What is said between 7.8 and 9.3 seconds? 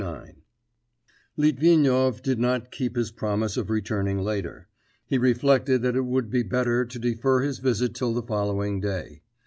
till the following day.